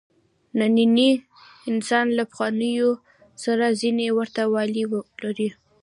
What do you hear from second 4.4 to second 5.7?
والي لري.